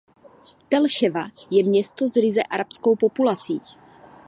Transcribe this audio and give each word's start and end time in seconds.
Tel 0.69 0.87
Ševa 0.93 1.27
je 1.51 1.63
město 1.63 2.07
s 2.07 2.15
ryze 2.15 2.43
arabskou 2.43 2.95
populací. 2.95 3.61